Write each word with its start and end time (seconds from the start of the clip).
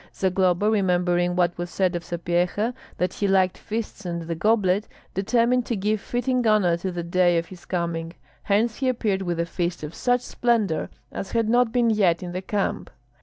Zagloba, 0.15 0.67
remembering 0.67 1.35
what 1.35 1.55
was 1.59 1.69
said 1.69 1.95
of 1.95 2.03
Sapyeha, 2.03 2.73
that 2.97 3.13
he 3.13 3.27
liked 3.27 3.55
feasts 3.59 4.03
and 4.03 4.23
the 4.23 4.33
goblet, 4.33 4.87
determined 5.13 5.67
to 5.67 5.75
give 5.75 6.01
fitting 6.01 6.47
honor 6.47 6.75
to 6.77 6.91
the 6.91 7.03
day 7.03 7.37
of 7.37 7.45
his 7.45 7.65
coming; 7.65 8.13
hence 8.41 8.77
he 8.77 8.89
appeared 8.89 9.21
with 9.21 9.39
a 9.39 9.45
feast 9.45 9.83
of 9.83 9.93
such 9.93 10.21
splendor 10.21 10.89
as 11.11 11.33
had 11.33 11.47
not 11.47 11.71
been 11.71 11.91
yet 11.91 12.23
in 12.23 12.31
the 12.31 12.41
camp. 12.41 12.89